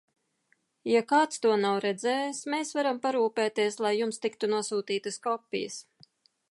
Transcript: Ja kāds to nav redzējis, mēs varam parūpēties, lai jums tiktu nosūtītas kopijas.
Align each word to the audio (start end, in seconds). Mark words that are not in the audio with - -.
Ja 0.91 1.01
kāds 1.11 1.43
to 1.43 1.51
nav 1.65 1.77
redzējis, 1.85 2.39
mēs 2.55 2.73
varam 2.79 3.03
parūpēties, 3.05 3.81
lai 3.87 3.93
jums 4.01 4.21
tiktu 4.25 4.53
nosūtītas 4.57 5.25
kopijas. 5.29 5.83